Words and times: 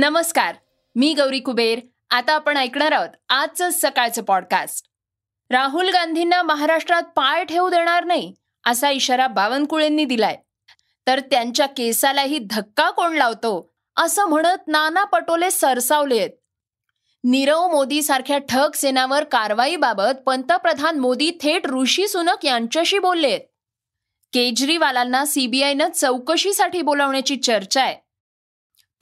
नमस्कार 0.00 0.54
मी 0.94 1.14
गौरी 1.14 1.40
कुबेर. 1.40 1.78
आता 2.10 2.32
आपण 2.32 2.56
ऐकणार 2.56 2.92
आहोत 2.92 3.08
आजचं 3.28 3.68
सकाळचं 3.72 4.22
पॉडकास्ट 4.22 4.86
राहुल 5.50 5.88
गांधींना 5.88 6.42
महाराष्ट्रात 6.42 7.02
पाय 7.02 7.44
ठेवू 7.44 7.68
देणार 7.68 8.04
नाही 8.04 8.34
असा 8.66 8.90
इशारा 8.90 9.26
बावनकुळेंनी 9.26 10.04
दिलाय. 10.04 10.36
तर 11.06 11.20
त्यांच्या 11.20 11.66
केसालाही 11.66 12.38
धक्का 12.50 12.90
कोण 12.90 13.16
लावतो 13.16 13.72
असं 13.96 14.24
म्हणत 14.24 14.68
नाना 14.68 15.04
पटोले 15.04 15.50
सरसावले 15.50 16.18
आहेत. 16.18 16.30
नीरव 17.24 17.68
मोदी 17.68 18.02
सारख्या 18.02 18.38
ठग 18.38 18.70
सेनावर 18.74 19.24
कारवाईबाबत 19.24 20.22
पंतप्रधान 20.26 20.98
मोदी 20.98 21.30
थेट 21.42 21.66
ऋषी 21.66 22.08
सुनक 22.08 22.44
यांच्याशी 22.44 22.98
बोलले 22.98 23.28
आहेत. 23.28 23.40
केजरीवालांना 24.32 25.24
सीबीआयनं 25.24 25.90
चौकशीसाठी 25.90 26.82
बोलावण्याची 26.82 27.36
चर्चा 27.36 27.82
आहे. 27.82 28.07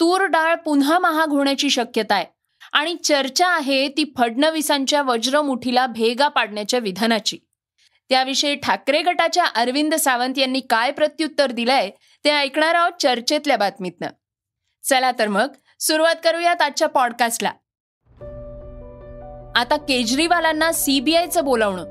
तूर 0.01 0.25
डाळ 0.25 0.55
पुन्हा 0.55 0.99
महाग 0.99 1.29
होण्याची 1.29 1.71
शक्यता 1.71 2.15
आहे. 2.15 2.25
आणि 2.73 2.95
चर्चा 2.95 3.49
आहे 3.49 3.89
ती 3.89 4.13
फडणवीसांच्या 4.19 5.03
वज्रमुठीला 5.03 5.87
भेगा 5.87 6.29
पाडण्याच्या 6.29 6.81
विधानाची. 6.81 7.39
त्याविषयी 8.09 8.55
ठाकरे 8.55 9.03
गटाच्या 9.03 9.45
अरविंद 9.45 9.95
सावंत 9.95 10.39
यांनी 10.39 10.61
काय 10.61 10.91
प्रत्युत्तर 10.91 11.51
दिलंय 11.51 11.91
ते 12.25 12.31
ऐकणार 12.31 12.75
आहोत 12.75 12.93
चर्चेतल्या 13.01 13.57
बातमीतनं. 13.57 14.07
चला 14.85 15.13
तर 15.13 15.29
मग 15.29 15.49
सुरुवात 15.81 16.15
करूयात 16.25 16.63
आजच्या 16.63 16.89
पॉडकास्टला. 16.89 17.49
आता 19.61 19.77
केजरीवालांना 19.77 20.73
सीबीआयचं 20.73 21.45
बोलावणं. 21.45 21.85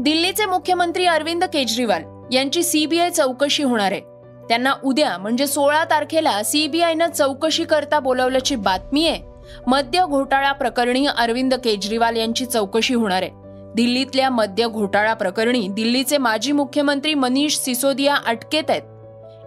दिल्लीचे 0.00 0.44
मुख्यमंत्री 0.46 1.06
अरविंद 1.06 1.44
केजरीवाल 1.44 2.02
यांची 2.32 2.62
सीबीआय 2.62 3.10
चौकशी 3.10 3.62
होणार 3.62 3.92
आहे. 3.92 4.00
त्यांना 4.48 4.72
उद्या 4.84 5.18
म्हणजे 5.18 5.46
सोळा 5.46 5.84
तारखेला 5.84 6.42
सीबीआयनं 6.42 7.10
चौकशी 7.10 7.64
करता 7.64 8.00
बोलवल्याची 8.00 8.56
बातमी 8.56 9.08
आहे. 9.08 9.22
मद्य 9.66 10.04
घोटाळा 10.08 10.52
प्रकरणी 10.52 11.06
अरविंद 11.06 11.54
केजरीवाल 11.54 12.16
यांची 12.16 12.46
चौकशी 12.46 12.94
होणार 12.94 13.22
आहे. 13.22 13.30
दिल्लीतल्या 13.74 14.30
मद्य 14.30 14.68
घोटाळा 14.68 15.14
प्रकरणी 15.14 15.68
दिल्लीचे 15.68 16.18
माजी 16.18 16.52
मुख्यमंत्री 16.52 17.14
मनीष 17.14 17.56
सिसोदिया 17.56 18.16
अटकेत 18.26 18.64
आहेत. 18.68 18.82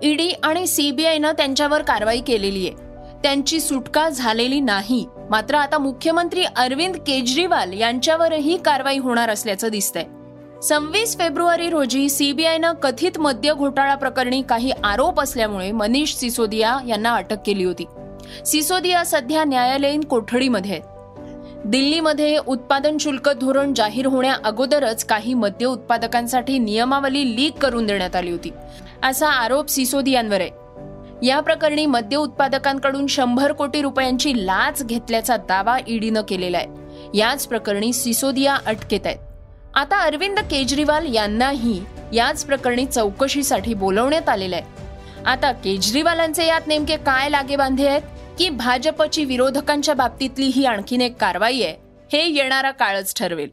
ईडी 0.03 0.29
आणि 0.43 0.67
सीबीआयनं 0.67 1.31
त्यांच्यावर 1.31 1.81
कारवाई 1.81 2.21
केलेली 2.21 2.67
आहे. 2.67 2.91
त्यांची 3.23 3.59
सुटका 3.59 4.09
झालेली 4.09 4.59
नाही. 4.59 5.05
मात्र 5.29 5.55
आता 5.55 5.77
मुख्यमंत्री 5.77 6.43
अरविंद 6.55 6.95
केजरीवाल 6.95 7.73
यांच्यावरही 7.73 8.57
कारवाई 8.57 8.97
होणार 8.97 9.29
असल्याचं 9.29 9.67
दिसतंय. 9.67 10.03
सव्वीस 10.61 11.17
फेब्रुवारी 11.17 11.69
रोजी 11.69 12.09
सीबीआयनं 12.09 12.71
कथित 12.73 13.19
मद्य 13.19 13.53
घोटाळा 13.53 13.95
प्रकरणी 13.95 14.41
काही 14.41 14.71
आरोप 14.83 15.21
असल्यामुळे 15.21 15.71
मनीष 15.71 16.13
सिसोदिया 16.13 16.77
यांना 16.87 17.15
अटक 17.15 17.37
केली 17.45 17.63
होती. 17.63 17.85
सिसोदिया 18.45 19.05
सध्या 19.05 19.43
न्यायालयीन 19.43 20.03
कोठडीमध्ये 20.03 20.71
आहेत. 20.71 20.81
दिल्लीमध्ये 21.65 22.37
उत्पादन 22.47 22.97
शुल्क 22.97 23.29
धोरण 23.29 23.73
जाहीर 23.73 24.05
होण्या 24.05 24.35
अगोदरच 24.43 25.05
काही 25.05 25.33
मद्य 25.33 25.65
उत्पादकांसाठी 25.65 26.59
नियमावली 26.59 27.35
लीक 27.35 27.53
करून 27.53 27.85
देण्यात 27.85 28.15
आली 28.15 28.31
होती. 28.31 28.51
असा 29.03 29.29
आरोप 29.29 29.67
सिसोदियांवर 29.67 30.41
आहे. 30.41 30.49
या 31.27 31.39
प्रकरणी 31.39 31.85
मद्य 31.85 32.17
उत्पादकांकडून 32.17 33.07
शंभर 33.07 33.51
कोटी 33.51 33.81
रुपयांची 33.81 34.45
लाच 34.45 34.85
घेतल्याचा 34.85 35.37
दावा 35.37 35.77
ईडीनं 35.87 36.21
केलेला 36.21 36.57
आहे. 36.57 36.67
याच 37.17 37.47
प्रकरणी 37.47 37.93
सिसोदिया 37.93 38.57
अटकेत 38.65 38.99
आहेत. 39.05 39.17
आता 39.75 39.97
अरविंद 40.01 40.39
केजरीवाल 40.39 41.15
यांनाही 41.15 41.81
याच 42.13 42.45
प्रकरणी 42.45 42.85
चौकशीसाठी 42.85 43.73
बोलवण्यात 43.73 44.29
आलेलं 44.29 44.55
आहे. 44.55 44.65
आता 45.25 45.51
केजरीवालांचे 45.51 46.47
यात 46.47 46.67
नेमके 46.67 46.97
काय 46.97 47.29
लागेबांधे 47.29 47.87
आहेत 47.87 48.01
की 48.37 48.49
भाजपची 48.49 49.25
विरोधकांच्या 49.25 49.93
बाबतीतली 49.93 50.45
ही 50.45 50.65
आणखीन 50.65 51.01
एक 51.01 51.15
कारवाई 51.17 51.61
आहे 51.61 51.75
हे 52.13 52.27
येणारा 52.27 52.71
काळच 52.71 53.13
ठरवेल. 53.15 53.49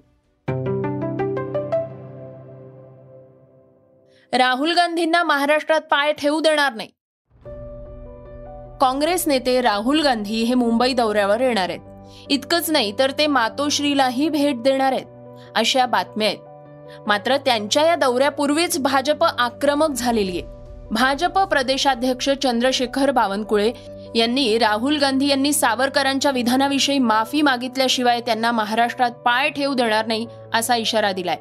राहुल 4.32 4.72
गांधींना 4.74 5.22
महाराष्ट्रात 5.22 5.80
पाय 5.80 6.12
ठेवू 6.12 6.40
देणार 6.40 6.72
नाही. 6.72 6.88
काँग्रेस 8.80 9.28
नेते 9.28 9.60
राहुल 9.60 10.00
गांधी 10.00 10.42
हे 10.42 10.54
मुंबई 10.54 10.92
दौऱ्यावर 10.92 11.40
येणार 11.40 11.68
आहेत. 11.68 11.80
इतकंच 12.30 12.70
नाही 12.70 12.92
तर 12.98 13.10
ते 13.10 13.26
मातोश्रीलाही 13.26 14.28
भेट 14.28 14.62
देणार 14.62 14.92
आहेत. 14.92 15.06
अशा 15.54 15.86
बातम्या 15.86 16.28
आहेत. 16.28 16.38
मात्र 17.06 17.36
त्यांच्या 17.36 17.86
या 17.86 17.94
दौऱ्यापूर्वीच 17.94 18.78
भाजप 18.78 19.24
आक्रमक 19.24 19.90
झालेली 19.90 20.38
आहे. 20.38 20.58
भाजप 20.90 21.38
प्रदेशाध्यक्ष 21.38 22.30
चंद्रशेखर 22.30 23.10
बावनकुळे 23.10 23.72
यांनी 24.14 24.58
राहुल 24.58 24.98
गांधी 24.98 25.26
यांनी 25.26 25.52
सावरकरांच्या 25.52 26.30
विधानाविषयी 26.30 26.98
माफी 26.98 27.42
मागितल्याशिवाय 27.42 28.20
त्यांना 28.20 28.52
महाराष्ट्रात 28.52 29.10
पाय 29.10 29.50
ठेवू 29.50 29.74
देणार 29.74 30.06
नाही 30.06 30.26
असा 30.54 30.76
इशारा 30.76 31.12
दिलाय. 31.12 31.36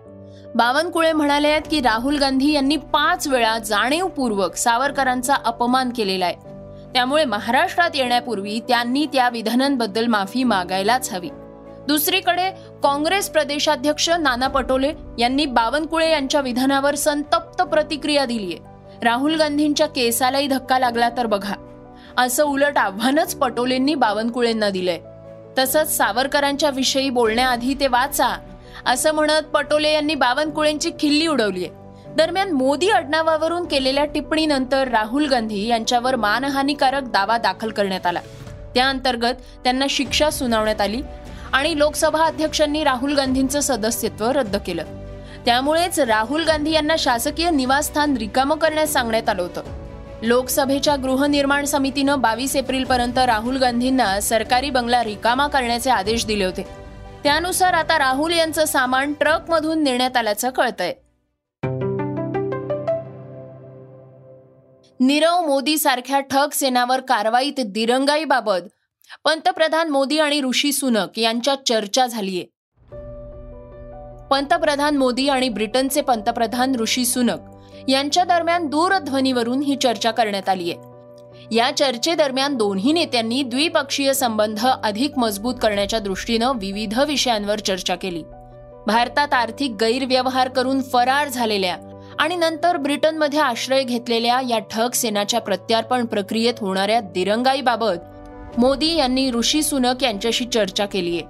बावनकुळे 0.55 1.11
म्हणाले 1.13 1.47
आहेत 1.47 1.61
की 1.71 1.81
राहुल 1.81 2.17
गांधी 2.17 2.51
यांनी 2.51 2.77
पाच 2.77 3.27
वेळा 3.27 3.57
जाणीवपूर्वक 3.57 4.55
सावरकरांचा 4.55 5.35
अपमान 5.45 5.89
केलेला 5.89 6.25
आहे. 6.25 6.35
त्यामुळे 6.93 7.25
महाराष्ट्रात 7.25 7.89
येण्यापूर्वी 7.95 8.59
त्यांनी 8.59 9.05
त्या 9.05 9.29
विधानांबद्दल 9.29 10.05
माफी 10.05 10.43
मागायलाच 10.43 11.13
हवी. 11.13 11.29
दुसरीकडे 11.87 12.51
काँग्रेस 12.83 13.29
प्रदेशाध्यक्ष 13.29 14.09
नाना 14.09 14.47
पटोले 14.47 14.91
यांनी 15.19 15.45
बावनकुळे 15.45 16.11
यांच्या 16.11 16.41
विधानावर 16.41 16.95
संतप्त 16.95 17.61
प्रतिक्रिया 17.61 18.25
दिली 18.25 18.53
आहे 18.53 19.05
राहुल 19.05 19.35
गांधींच्या 19.35 19.87
केसालाही 19.87 20.47
धक्का 20.47 20.79
लागला 20.79 21.09
तर 21.09 21.25
बघा. 21.25 21.53
असं 22.17 22.43
उलट 22.43 22.77
आव्हानच 22.77 23.35
पटोलेंनी 23.35 23.95
बावनकुळेंना 23.95 24.69
दिलंय. 24.69 24.99
तसंच 25.57 25.97
सावरकरांच्या 25.97 26.69
विषयी 26.69 27.09
बोलण्याआधी 27.09 27.73
ते 27.73 27.87
वाचा. 27.87 28.29
असं 28.85 29.11
म्हणत 29.11 29.43
पटोले 29.53 29.93
यांनी 29.93 30.15
बावनकुळेंची 30.15 30.91
खिल्ली 30.99 31.27
उडवली 31.27 31.65
आहे 31.65 32.13
दरम्यान 32.15 32.51
मोदी 32.51 32.89
आडनावावरून 32.89 33.65
केलेल्या 33.65 34.05
टिप्पणीनंतर 34.05 34.87
राहुल 34.87 35.27
गांधी 35.27 35.67
यांच्यावर 35.67 36.15
मानहानीकारक 36.15 37.03
दावा 37.03 37.37
दाखल 37.37 37.69
करण्यात 37.69 38.05
आला. 38.05 38.19
त्या 38.75 38.87
अंतर्गत 38.89 39.33
त्यांना 39.63 39.85
शिक्षा 39.89 40.29
सुनावण्यात 40.29 40.81
आली. 40.81 41.01
आणि 41.53 41.79
लोकसभा 41.79 42.25
अध्यक्षांनी 42.25 42.83
राहुल 42.83 43.13
गांधींचं 43.13 43.59
सदस्यत्व 43.59 44.31
रद्द 44.31 44.55
केलं. 44.55 44.83
त्यामुळेच 45.45 45.99
राहुल 45.99 46.43
गांधी 46.43 46.71
यांना 46.71 46.95
शासकीय 46.99 47.49
निवासस्थान 47.49 48.17
रिकामं 48.17 48.57
करण्यास 48.57 48.93
सांगण्यात 48.93 49.29
आलं 49.29 49.41
होतं. 49.41 49.61
लोकसभेच्या 50.23 50.95
गृहनिर्माण 50.95 51.65
समितीनं 51.65 52.21
बावीस 52.21 52.55
एप्रिलपर्यंत 52.55 53.17
राहुल 53.17 53.57
गांधींना 53.57 54.19
सरकारी 54.19 54.69
बंगला 54.69 55.03
रिकामा 55.03 55.47
करण्याचे 55.47 55.89
आदेश 55.89 56.25
दिले 56.25 56.45
होते. 56.45 56.67
त्यानुसार 57.23 57.73
आता 57.73 57.99
राहुल 57.99 58.33
यांचं 58.33 58.65
सामान 58.65 59.13
ट्रकमधून 59.13 59.83
नेण्यात 59.83 60.17
आल्याचं 60.17 60.49
कळतंय. 60.49 60.93
नीरव 64.99 65.45
मोदी 65.47 65.77
सारख्या 65.77 66.19
ठग 66.19 66.47
सेनावर 66.53 66.99
कारवाईत 66.99 67.59
दिरंगाईबाबत 67.59 68.67
पंतप्रधान 69.25 69.89
मोदी 69.89 70.19
आणि 70.19 70.41
ऋषी 70.41 70.71
सुनक 70.71 71.19
यांच्यात 71.19 71.57
चर्चा 71.65 72.07
झालीय. 72.07 72.43
पंतप्रधान 74.31 74.97
मोदी 74.97 75.27
आणि 75.29 75.49
ब्रिटनचे 75.49 76.01
पंतप्रधान 76.01 76.75
ऋषी 76.75 77.05
सुनक 77.05 77.39
यांच्या 77.87 78.23
दरम्यान 78.23 78.67
दूरध्वनीवरून 78.67 79.61
ही 79.61 79.75
चर्चा 79.75 80.11
करण्यात 80.11 80.49
आली 80.49 80.71
आहे 80.71 80.97
या 81.51 81.71
चर्चेदरम्यान 81.77 82.55
दोन्ही 82.55 82.91
नेत्यांनी 82.91 83.43
द्विपक्षीय 83.43 84.13
संबंध 84.13 84.67
अधिक 84.83 85.17
मजबूत 85.17 85.55
करण्याच्या 85.61 85.99
दृष्टीनं 85.99 86.51
विविध 86.55 86.99
विषयांवर 86.99 87.59
चर्चा 87.59 87.95
केली. 87.95 88.23
भारतात 88.87 89.33
आर्थिक 89.33 89.71
गैरव्यवहार 89.71 90.47
करून 90.47 90.81
फरार 90.81 91.27
झालेल्या 91.27 91.77
आणि 92.19 92.35
नंतर 92.35 92.77
ब्रिटनमध्ये 92.77 93.39
आश्रय 93.39 93.83
घेतलेल्या 93.83 94.41
या 94.49 94.59
ठग 94.59 94.89
सेनाच्या 94.89 95.41
प्रत्यार्पण 95.41 96.05
प्रक्रियेत 96.05 96.53
होणाऱ्या 96.61 96.99
दिरंगाईबाबत 96.99 97.97
मोदी 98.57 98.95
यांनी 98.95 99.31
ऋषी 99.31 99.63
सुनक 99.63 100.03
यांच्याशी 100.03 100.45
चर्चा 100.45 100.85
केली 100.85 101.17
आहे. 101.17 101.25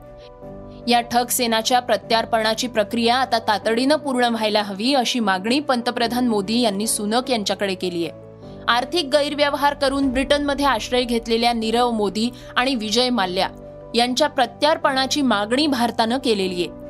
या 0.87 1.01
ठग 1.01 1.25
सेनाच्या 1.25 1.79
प्रत्यार्पणाची 1.79 2.67
प्रक्रिया 2.67 3.15
आता 3.15 3.39
तातडीनं 3.39 3.95
पूर्ण 3.95 4.25
व्हायला 4.25 4.61
हवी 4.61 4.93
अशी 4.93 5.19
मागणी 5.19 5.59
पंतप्रधान 5.59 6.27
मोदी 6.27 6.59
यांनी 6.61 6.87
सुनक 6.87 7.31
यांच्याकडे 7.31 7.75
केली 7.75 8.07
आहे. 8.07 8.19
आर्थिक 8.67 9.05
गैरव्यवहार 9.13 9.73
करून 9.73 10.09
ब्रिटनमध्ये 10.09 10.65
आश्रय 10.65 11.03
घेतलेल्या 11.03 11.53
नीरव 11.53 11.91
मोदी 11.91 12.29
आणि 12.55 12.75
विजय 12.75 13.09
माल्या 13.09 13.49
यांच्या 13.95 14.27
प्रत्यार्पणाची 14.27 15.21
मागणी 15.21 15.67
भारतानं 15.67 16.17
केलेली 16.17 16.67
आहे. 16.67 16.87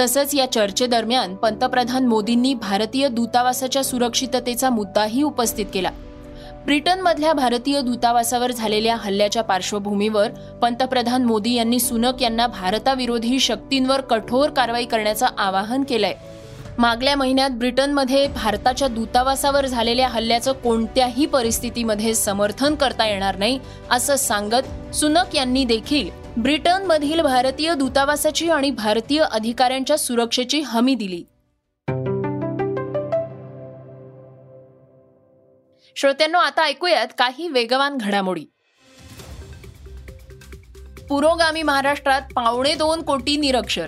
तसंच 0.00 0.34
या 0.34 0.52
चर्चेदरम्यान 0.52 1.34
पंतप्रधान 1.34 2.06
मोदींनी 2.06 2.54
भारतीय 2.54 3.08
दूतावासाच्या 3.08 3.84
सुरक्षिततेचा 3.84 4.70
मुद्दाही 4.70 5.22
उपस्थित 5.22 5.66
केला. 5.74 5.90
ब्रिटनमधल्या 6.68 7.32
भारतीय 7.32 7.80
दूतावासावर 7.80 8.52
झालेल्या 8.52 8.96
हल्ल्याच्या 8.96 9.42
पार्श्वभूमीवर 9.42 10.30
पंतप्रधान 10.62 11.24
मोदी 11.24 11.52
यांनी 11.54 11.78
सुनक 11.80 12.22
यांना 12.22 12.46
भारताविरोधी 12.46 13.38
शक्तींवर 13.40 14.00
कठोर 14.00 14.50
कारवाई 14.50 14.84
करण्याचं 14.84 15.26
आवाहन 15.38 15.82
केलंय. 15.82 16.14
मागल्या 16.78 17.14
महिन्यात 17.16 17.50
ब्रिटनमध्ये 17.50 18.26
भारताच्या 18.26 18.88
दूतावासावर 18.88 19.66
झालेल्या 19.66 20.08
हल्ल्याचं 20.08 20.52
कोणत्याही 20.52 21.26
परिस्थितीमध्ये 21.26 22.14
समर्थन 22.14 22.74
करता 22.74 23.06
येणार 23.06 23.38
नाही 23.38 23.58
असं 23.90 24.16
सांगत 24.16 24.94
सुनक 24.94 25.34
यांनी 25.34 25.64
देखील 25.64 26.10
ब्रिटनमधील 26.36 27.20
भारतीय 27.20 27.74
दूतावासाची 27.74 28.50
आणि 28.50 28.70
भारतीय 28.70 29.24
अधिकाऱ्यांच्या 29.32 29.98
सुरक्षेची 29.98 30.60
हमी 30.60 30.94
दिली. 30.94 31.22
श्रोत्यांनो 36.00 36.38
आता 36.38 36.64
ऐकूयात 36.64 37.06
काही 37.18 37.48
वेगवान 37.48 37.96
घडामोडी. 37.96 38.44
पुरोगामी 41.08 41.62
महाराष्ट्रात 41.62 42.22
पावणे 42.34 42.74
दोन 42.74 43.02
कोटी 43.02 43.36
निरक्षर. 43.36 43.86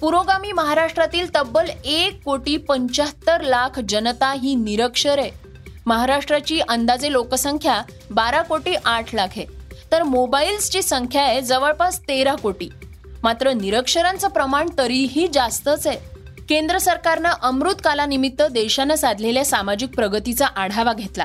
पुरोगामी 0.00 0.52
महाराष्ट्रातील 0.52 1.34
तब्बल 1.34 1.70
एक 1.84 2.22
कोटी 2.24 2.56
पंच्याहत्तर 2.56 3.40
लाख 3.40 3.80
जनता 3.88 4.32
ही 4.32 4.54
निरक्षर 4.54 5.18
आहे. 5.18 5.30
महाराष्ट्राची 5.86 6.60
अंदाजे 6.60 7.12
लोकसंख्या 7.12 7.82
बारा 8.10 8.42
कोटी 8.42 8.74
आठ 8.84 9.14
लाख 9.14 9.28
आहे. 9.28 9.46
तर 9.92 10.02
मोबाईल्सची 10.02 10.82
संख्या 10.82 11.22
आहे 11.22 11.40
जवळपास 11.40 12.00
तेरा 12.00 12.34
कोटी. 12.34 12.68
मात्र 13.22 13.52
निरक्षरांचं 13.52 14.28
प्रमाण 14.28 14.68
तरीही 14.78 15.28
जास्तच 15.28 15.86
आहे. 15.86 16.13
केंद्र 16.48 16.78
सरकारनं 16.78 17.30
अमृत 17.42 17.74
कालानिमित्त 17.84 18.42
देशानं 18.42 18.94
साधलेल्या 18.94 19.44
सामाजिक 19.44 19.94
प्रगतीचा 19.94 20.46
आढावा 20.46 20.92
घेतला. 20.92 21.24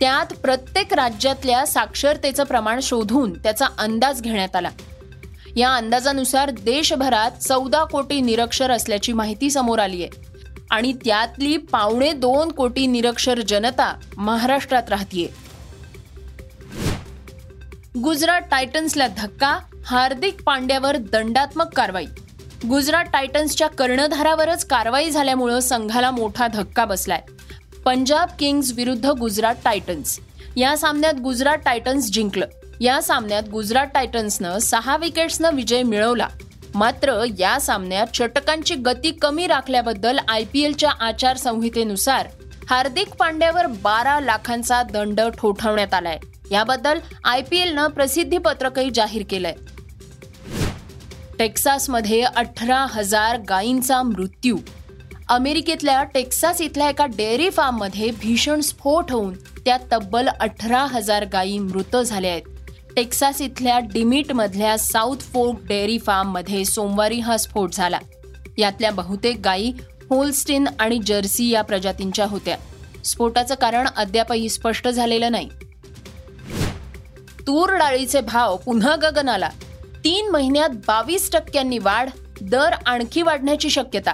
त्यात 0.00 0.34
प्रत्येक 0.34 0.94
राज्यातल्या 0.94 1.66
साक्षरतेचं 1.66 2.44
प्रमाण 2.44 2.80
शोधून 2.82 3.38
त्याचा 3.38 3.66
अंदाज 3.78 4.22
घेण्यात 4.22 4.56
आला. 4.56 4.68
या 5.56 5.74
अंदाजानुसार 5.74 6.50
देशभरात 6.50 7.30
चौदा 7.30 7.84
कोटी 7.84 8.20
निरक्षर 8.20 8.70
असल्याची 8.70 9.12
माहिती 9.12 9.50
समोर 9.50 9.78
आली 9.78 10.04
आहे. 10.04 10.22
आणि 10.70 10.92
त्यातली 10.92 11.56
पावणे 11.56 12.12
दोन 12.12 12.52
कोटी 12.52 12.86
निरक्षर 12.86 13.40
जनता 13.40 14.00
महाराष्ट्रात 14.16 14.82
राहतीये. 14.88 15.28
गुजरात 18.02 18.40
टायटन्सला 18.50 19.06
धक्का 19.06 19.58
हार्दिक 19.86 20.42
पांड्यावर 20.42 20.96
दंडात्मक 20.96 21.74
कारवाई. 21.76 22.06
गुजरात 22.68 23.04
टायटन्सच्या 23.04 23.68
कर्णधारावरच 23.68 24.64
कारवाई 24.64 25.10
झाल्यामुळं 25.10 25.60
संघाला 25.60 26.10
मोठा 26.10 26.46
धक्का 26.46 26.84
बसलाय. 26.84 27.20
पंजाब 27.84 28.28
किंग्ज 28.38 28.72
विरुद्ध 28.72 29.06
गुजरात 29.06 29.54
टायटन्स. 29.64 30.20
या 30.56 30.76
सामन्यात 30.76 31.14
गुजरात 31.14 31.58
टायटन्स 31.64 32.12
जिंकलं. 32.12 32.46
या 32.80 33.02
सामन्यात 33.02 33.42
गुजरात 33.52 33.86
टायटन्सनं 33.94 34.58
सहा 34.58 34.96
विकेट्सनं 34.96 35.54
विजय 35.54 35.82
मिळवला. 35.82 36.28
मात्र 36.74 37.24
या 37.38 37.60
सामन्यात 37.60 38.06
षटकांची 38.14 38.74
गती 38.74 39.10
कमी 39.10 39.46
राखल्याबद्दल 39.46 40.18
आय 40.28 40.44
पी 40.52 40.62
एलच्या 40.62 40.90
आचारसंहितेनुसार 41.00 42.28
हार्दिक 42.70 43.08
पांड्यावर 43.08 43.66
बारा 43.66 44.20
लाखांचा 44.20 44.82
दंड 44.82 45.20
ठोठावण्यात 45.38 45.94
आलाय. 45.94 46.18
याबद्दल 46.50 46.98
आय 47.24 47.42
पी 47.50 47.58
एलनं 47.58 47.86
प्रसिद्धी 47.86 48.38
पत्रकही 48.38 48.90
जाहीर 48.94 49.22
केलंय. 49.30 49.54
टेक्सासमध्ये 51.42 52.22
अठरा 52.22 52.86
हजार 52.90 53.38
गायींचा 53.48 54.02
मृत्यू. 54.02 54.58
अमेरिकेतल्या 55.28 56.04
टेक्सास 56.04 56.60
इथल्या 56.60 56.88
एका 56.88 57.06
डेअरी 57.06 57.50
फार्ममध्ये 57.50 58.10
भीषण 58.10 58.60
स्फोट 58.60 59.10
होऊन 59.10 59.34
त्यात 59.34 59.78
तब्बल 59.92 60.28
अठरा 60.40 60.78
हजार 60.78 61.24
गायी 61.24 61.58
मृत 61.58 61.96
झाल्या 61.96 62.30
आहेत. 62.30 62.42
टेक्सास 62.96 63.40
इथल्या 63.40 63.78
डिमिटमधल्या 63.78 64.78
साऊथ 64.78 65.16
फोर्क 65.16 65.58
डेअरी 65.68 65.98
फार्ममध्ये 65.98 66.64
सोमवारी 66.64 67.18
हा 67.18 67.36
स्फोट 67.36 67.72
झाला. 67.72 67.98
यातल्या 68.58 68.90
बहुतेक 68.90 69.40
गायी 69.44 69.72
होलस्टीन 70.10 70.68
आणि 70.78 70.98
जर्सी 71.06 71.48
या 71.48 71.62
प्रजातींच्या 71.62 72.26
होत्या. 72.26 72.56
स्फोटाचं 73.04 73.54
कारण 73.54 73.88
अद्यापही 73.96 74.48
स्पष्ट 74.48 74.88
झालेलं 74.88 75.32
नाही. 75.32 75.48
तूर 77.40 77.72
डाळीचे 77.72 78.20
भाव 78.20 78.56
पुन्हा 78.56 78.96
गगनाला. 78.96 79.50
तीन 80.04 80.30
महिन्यात 80.30 80.70
बावीस 80.86 81.30
टक्क्यांनी 81.32 81.78
वाढ 81.78 82.08
दर 82.40 82.74
आणखी 82.86 83.22
वाढण्याची 83.22 83.70
शक्यता. 83.70 84.12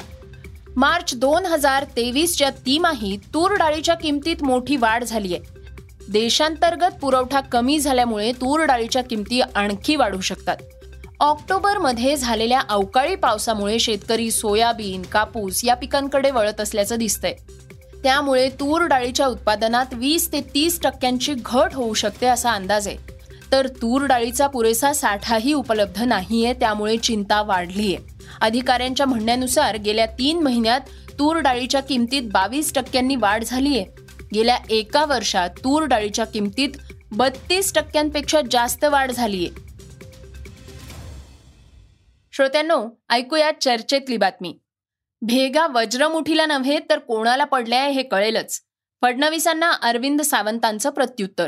मार्च 0.76 1.14
दोन 1.14 1.46
हजार 1.46 1.84
तेवीसच्या 1.96 2.50
तिमाही 2.66 3.16
तूर 3.34 3.54
डाळीच्या 3.54 3.94
किमतीत 3.94 4.42
मोठी 4.42 4.76
वाढ 4.76 5.04
झाली 5.04 5.34
आहे 5.34 5.56
देशांतर्गत 6.12 6.98
पुरवठा 7.00 7.40
कमी 7.40 7.78
झाल्यामुळे 7.78 8.32
तूर 8.32 8.64
डाळीच्या 8.64 9.02
किमती 9.02 9.40
आणखी 9.40 9.96
वाढू 9.96 10.20
शकतात. 10.20 10.56
ऑक्टोबरमध्ये 11.20 12.16
झालेल्या 12.16 12.60
अवकाळी 12.68 13.14
पावसामुळे 13.14 13.78
शेतकरी 13.78 14.30
सोयाबीन 14.30 15.02
कापूस 15.02 15.64
या 15.64 15.74
पिकांकडे 15.74 16.30
वळत 16.30 16.60
असल्याचं 16.60 16.98
दिसतंय. 16.98 17.34
त्यामुळे 18.02 18.48
तूर 18.50 18.82
डाळीच्या 18.82 19.26
उत्पादनात 19.26 19.86
वीस 19.92 20.32
ते 20.32 20.40
तीस 20.54 20.80
टक्क्यांची 20.80 21.34
घट 21.34 21.74
होऊ 21.74 21.94
शकते 21.94 22.26
असा 22.26 22.52
अंदाज 22.52 22.88
आहे. 22.88 23.17
तर 23.52 23.68
तूर 23.68 24.06
डाळीचा 24.06 24.46
पुरेसा 24.46 24.92
साठाही 24.92 25.52
उपलब्ध 25.52 26.02
नाहीये 26.02 26.52
त्यामुळे 26.52 26.96
चिंता 26.96 27.42
वाढलीय. 27.42 27.96
अधिकाऱ्यांच्या 28.40 29.06
म्हणण्यानुसार 29.06 29.76
गेल्या 29.76 30.06
तीन 30.06 30.42
महिन्यात 30.42 30.80
तूर 31.12 31.36
डाळीच्या 31.36 31.80
किमतीत 31.80 32.22
बावीस 32.32 32.74
टक्क्यांनी 32.74 33.16
वाढ 33.16 33.44
झालीय. 33.44 33.84
गेल्या 34.34 34.58
एका 34.70 35.04
वर्षात 35.04 35.50
तूर 35.50 35.82
डाळीच्या 35.82 36.24
किमतीत 36.24 36.68
बत्तीस 37.12 37.74
टक्क्यांपेक्षा 37.74 38.40
जास्त 38.50 38.84
वाढ 38.84 39.10
झालीय. 39.10 39.48
श्रोत्यांनो 42.32 42.88
ऐकूया 43.10 43.50
चर्चेतली 43.60 44.16
बातमी. 44.16 44.58
भेगा 45.22 45.66
वज्रमुठीला 45.66 46.46
नव्हे 46.46 46.78
तर 46.90 46.98
कोणाला 46.98 47.44
पडल्या 47.44 47.84
हे 47.84 48.02
कळेलच. 48.02 48.60
फडणवीसांना 49.02 49.70
अरविंद 49.70 50.22
सावंतांचं 50.22 50.90
प्रत्युत्तर. 50.90 51.46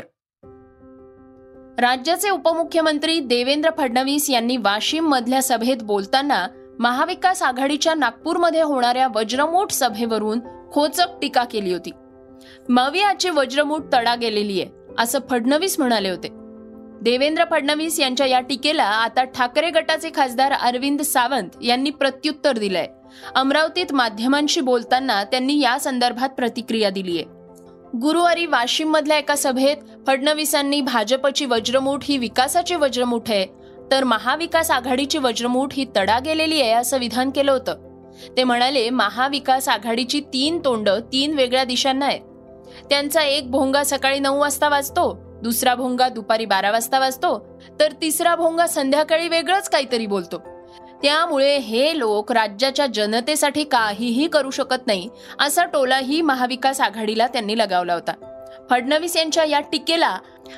राज्याचे 1.79 2.29
उपमुख्यमंत्री 2.29 3.19
देवेंद्र 3.19 3.69
फडणवीस 3.77 4.29
यांनी 4.29 4.57
वाशिम 4.57 5.07
मधल्या 5.07 5.41
सभेत 5.43 5.83
बोलताना 5.83 6.47
महाविकास 6.79 7.41
आघाडीच्या 7.43 7.93
नागपूरमध्ये 7.93 8.61
होणाऱ्या 8.61 9.07
वज्रमूठ 9.15 9.71
सभेवरून 9.71 10.39
खोचक 10.71 11.19
टीका 11.21 11.43
केली 11.43 11.73
होती. 11.73 11.91
मवियाची 12.69 13.29
वज्रमूठ 13.29 13.81
तडा 13.93 14.15
गेलेली 14.15 14.61
आहे 14.61 14.93
असं 14.99 15.19
फडणवीस 15.29 15.79
म्हणाले 15.79 16.09
होते. 16.09 16.27
देवेंद्र 17.01 17.43
फडणवीस 17.51 17.99
यांच्या 17.99 18.25
या 18.27 18.39
टीकेला 18.39 18.83
आता 18.83 19.23
ठाकरे 19.23 19.69
गटाचे 19.69 20.09
खासदार 20.15 20.51
अरविंद 20.51 21.01
सावंत 21.01 21.49
यांनी 21.61 21.89
प्रत्युत्तर 21.89 22.57
दिलंय. 22.57 22.87
अमरावतीत 23.35 23.93
माध्यमांशी 23.93 24.61
बोलताना 24.61 25.23
त्यांनी 25.23 25.59
या 25.61 25.79
संदर्भात 25.79 26.29
प्रतिक्रिया 26.29 26.89
दिली 26.89 27.17
आहे 27.17 27.40
गुरुवारी 27.93 28.45
वाशिम 28.45 28.89
मधल्या 28.89 29.17
एका 29.17 29.35
सभेत 29.35 29.77
फडणवीसांनी 30.07 30.81
भाजपची 30.81 31.45
वज्रमूठ 31.45 31.99
ही 32.03 32.17
विकासाची 32.17 32.75
वज्रमूठ 32.75 33.29
आहे. 33.29 33.45
तर 33.91 34.03
महाविकास 34.03 34.71
आघाडीची 34.71 35.17
वज्रमूठ 35.17 35.73
ही 35.73 35.85
तडा 35.95 36.19
गेलेली 36.19 36.61
आहे 36.61 36.71
असं 36.71 36.97
विधान 36.97 37.29
केलं 37.29 37.51
होतं. 37.51 37.75
ते 38.37 38.43
म्हणाले 38.43 38.89
महाविकास 38.89 39.69
आघाडीची 39.69 40.19
तीन 40.33 40.59
तोंड 40.65 40.89
तीन 40.89 41.33
वेगळ्या 41.33 41.63
दिशांना 41.63 42.05
आहेत. 42.05 42.21
त्यांचा 42.89 43.23
एक 43.23 43.51
भोंगा 43.51 43.83
सकाळी 43.83 44.19
नऊ 44.19 44.39
वाजता 44.39 44.69
वाजतो 44.69 45.17
दुसरा 45.43 45.75
भोंगा 45.75 46.09
दुपारी 46.09 46.45
बारा 46.45 46.71
वाजता 46.71 46.99
वाजतो 46.99 47.37
तर 47.79 47.91
तिसरा 47.91 48.35
भोंगा 48.35 48.67
संध्याकाळी 48.67 49.27
वेगळंच 49.27 49.69
काहीतरी 49.69 50.05
बोलतो. 50.07 50.41
त्यामुळे 51.03 51.57
हे 51.57 51.99
लोक 51.99 52.31
राज्याच्या 52.31 52.85
जनतेसाठी 52.87 53.63
काहीही 53.63 54.27
करू 54.27 54.49
शकत 54.49 54.87
नाही 54.87 55.09
असा 55.39 55.65
टोलाही 55.65 56.21
महाविकास 56.21 56.81
आघाडीला 56.81 57.27
त्यांनी 57.27 57.57
लगावला 57.57 57.93
होता. 57.93 58.13
फडणवीस 58.69 59.17
यांच्या 59.17 59.43
या 59.43 59.59
टीकेला 59.59 60.17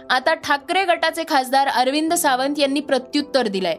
आता 0.10 0.34
ठाकरे 0.34 0.86
गटाचे 0.86 1.24
खासदार 1.30 1.68
अरविंद 1.68 2.14
सावंत 2.14 2.60
यांनी 2.60 2.80
प्रत्युत्तर 2.80 3.48
दिलंय. 3.48 3.76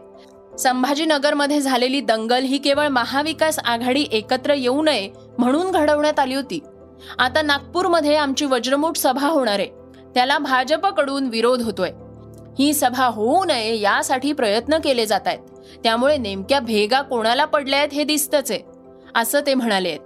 संभाजीनगरमध्ये 0.58 1.60
झालेली 1.60 2.00
दंगल 2.00 2.42
ही 2.42 2.58
केवळ 2.58 2.88
महाविकास 2.88 3.58
आघाडी 3.58 4.06
एकत्र 4.12 4.54
येऊ 4.54 4.82
नये 4.82 5.10
म्हणून 5.38 5.70
घडवण्यात 5.70 6.18
आली 6.18 6.34
होती. 6.34 6.60
आता 7.18 7.42
नागपूरमध्ये 7.42 8.16
आमची 8.16 8.44
वज्रमूठ 8.44 8.96
सभा 8.96 9.28
होणार 9.28 9.58
आहे. 9.58 9.68
त्याला 10.14 10.38
भाजपकडून 10.38 11.26
विरोध 11.26 11.62
होतोय. 11.62 11.90
ही 12.58 12.72
सभा 12.74 13.06
होऊ 13.06 13.44
नये 13.44 13.80
यासाठी 13.80 14.32
प्रयत्न 14.32 14.78
केले 14.78 15.06
जात 15.06 15.26
आहेत. 15.26 15.38
त्यामुळे 15.84 16.16
नेमक्या 16.16 16.60
भेगा 16.60 17.00
कोणाला 17.02 17.44
पडल्या 17.44 17.78
आहेत 17.78 17.92
हे 17.92 18.04
दिसतच 18.04 18.50
आहे 18.50 18.60
असं 19.14 19.40
ते 19.46 19.54
म्हणाले 19.54 19.96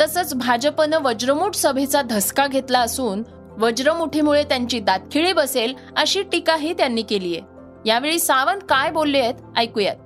तसंच 0.00 0.34
भाजपनं 0.34 0.98
वज्रमुठ 1.02 1.54
सभेचा 1.54 2.02
धसका 2.02 2.46
घेतला 2.46 2.80
असून 2.80 3.22
वज्रमुठीमुळे 3.58 4.42
त्यांची 4.44 4.80
दातखिळी 4.80 5.32
बसेल 5.32 5.74
अशी 5.96 6.22
टीकाही 6.22 6.72
त्यांनी 6.72 7.02
केली 7.02 7.36
आहे. 7.36 7.42
यावेळी 7.86 8.18
सावंत 8.18 8.60
काय 8.68 8.90
बोलले 8.90 9.18
आहेत 9.18 9.34
ऐकूयात. 9.56 9.96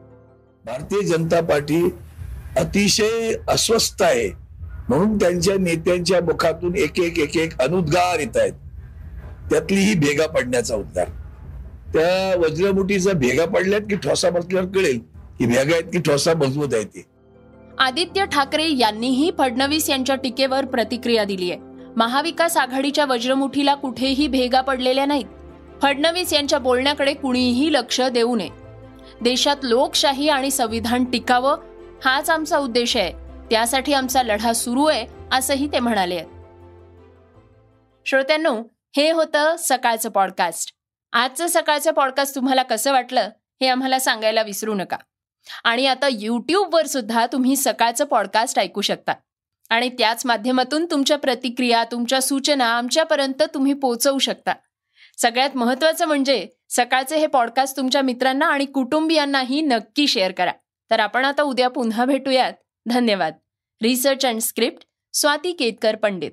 भारतीय 0.64 1.02
जनता 1.02 1.40
पार्टी 1.40 1.82
अतिशय 2.56 3.34
अस्वस्थ 3.48 4.02
आहे. 4.02 4.28
म्हणून 4.88 5.16
त्यांच्या 5.16 5.54
नेत्यांच्या 5.58 6.20
मुखातून 6.20 6.76
एक 6.76 7.00
एक 7.00 7.18
एक 7.18 7.36
एक 7.36 7.60
अनुद्गार 7.60 8.18
येत 8.18 8.36
आहेत. 8.36 8.52
त्यातली 9.50 9.80
ही 9.80 9.94
भेगा 9.94 10.26
पडण्याचा 10.26 10.74
उद्गार. 10.74 11.08
त्या 11.96 12.36
वज्रमुठीचा 12.36 13.12
भेगा 13.12 13.44
पडल्यात 13.44 13.80
की 13.80 13.96
ठोसा 13.96 14.30
बसल्यावर 14.30 14.68
कळेल. 14.68 14.98
की 15.38 15.46
भेगा 15.46 15.72
आहेत 15.72 15.84
की 15.84 16.00
ठोसा 16.00 16.34
मजबूत 16.34 16.68
आहे 16.72 16.84
ते. 16.84 17.04
आदित्य 17.78 18.24
ठाकरे 18.24 18.78
यांनीही 18.78 19.30
फडणवीस 19.38 19.90
यांच्या 19.90 20.16
टीकेवर 20.16 20.64
प्रतिक्रिया 20.64 21.24
दिली 21.24 21.50
आहे 21.50 21.60
महाविकास 21.96 22.56
आघाडीच्या 22.56 23.04
वज्रमुठीला 23.04 23.74
कुठेही 23.74 24.28
भेगा 24.28 24.60
पडलेल्या 24.60 25.06
नाहीत. 25.06 25.24
फडणवीस 25.82 26.32
यांच्या 26.32 26.58
बोलण्याकडे 26.58 27.14
कुणीही 27.14 27.72
लक्ष 27.72 28.00
देऊ 28.00 28.36
नये. 28.36 28.48
देशात 29.20 29.56
लोकशाही 29.62 30.28
आणि 30.28 30.50
संविधान 30.50 31.04
टिकावं 31.04 31.56
हाच 32.04 32.30
आमचा 32.30 32.58
उद्देश 32.58 32.96
आहे. 32.96 33.12
त्यासाठी 33.50 33.92
आमचा 33.92 34.22
लढा 34.22 34.52
सुरू 34.52 34.84
आहे 34.84 35.06
असंही 35.32 35.66
ते 35.66 35.80
म्हणाले. 35.80 36.20
श्रोत्यांनो 38.06 38.62
हे 38.96 39.10
होतं 39.10 39.54
सकाळचं 39.58 40.08
पॉडकास्ट 40.08 40.75
आजचं 41.12 41.46
सकाळचं 41.46 41.90
पॉडकास्ट 41.90 42.34
तुम्हाला 42.34 42.62
कसं 42.62 42.92
वाटलं 42.92 43.30
हे 43.60 43.68
आम्हाला 43.68 43.98
सांगायला 43.98 44.42
विसरू 44.42 44.74
नका. 44.74 44.96
आणि 45.64 45.86
आता 45.86 46.08
यूट्यूबवर 46.12 46.86
सुद्धा 46.86 47.26
तुम्ही 47.26 47.56
सकाळचं 47.56 48.04
पॉडकास्ट 48.04 48.58
ऐकू 48.58 48.80
शकता. 48.80 49.12
आणि 49.68 49.88
त्याच 49.88 50.26
माध्यमातून 50.26 50.86
तुमच्या 50.90 51.18
प्रतिक्रिया 51.18 51.84
तुमच्या 51.84 52.22
सूचना 52.22 52.76
आमच्यापर्यंत 52.76 53.42
तुम्ही 53.42 53.72
पोहोचवू 53.72 54.18
शकता. 54.18 54.54
सगळ्यात 55.18 55.50
महत्वाचं 55.54 56.06
म्हणजे 56.06 56.48
सकाळचे 56.68 57.16
हे 57.16 57.26
पॉडकास्ट 57.26 57.76
तुमच्या 57.76 58.02
मित्रांना 58.02 58.46
आणि 58.46 58.64
कुटुंबियांनाही 58.64 59.60
नक्की 59.60 60.06
शेअर 60.06 60.32
करा. 60.32 60.52
तर 60.90 61.00
आपण 61.00 61.24
आता 61.24 61.42
उद्या 61.42 61.68
पुन्हा 61.68 62.04
भेटूयात. 62.04 62.52
धन्यवाद. 62.88 63.34
Research 63.82 64.26
and 64.26 64.40
script 64.40 64.86
Swati 65.12 65.52
Ketkar 65.52 65.96
Pandit. 65.96 66.32